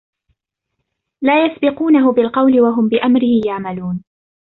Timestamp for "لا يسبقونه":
1.21-2.11